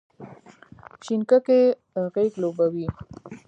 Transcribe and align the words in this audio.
شینککۍ 1.03 1.63
غیږ 2.13 2.33
لوبوې، 2.41 2.85